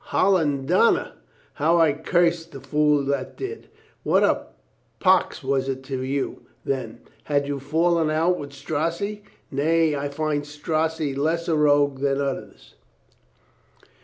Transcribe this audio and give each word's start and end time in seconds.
"Hollendonner! 0.07 1.11
How 1.53 1.77
I 1.77 1.93
cursed 1.93 2.53
the 2.53 2.59
fool 2.59 3.05
that 3.05 3.37
did! 3.37 3.67
What 4.01 4.23
a 4.23 4.47
pox 4.99 5.43
was 5.43 5.69
it 5.69 5.83
to 5.83 6.01
you, 6.01 6.41
then? 6.65 7.01
Had 7.25 7.47
you 7.47 7.59
fallen 7.59 8.09
out 8.09 8.39
with 8.39 8.51
Strozzi?" 8.51 9.21
"Nay, 9.51 9.95
I 9.95 10.09
find 10.09 10.41
Strozzi 10.43 11.13
less 11.13 11.47
a 11.47 11.55
rogue 11.55 11.99
than 11.99 12.19
others." 12.19 12.73